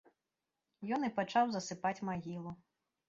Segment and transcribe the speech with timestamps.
[0.97, 2.59] Ён і пачаў засыпаць магілу.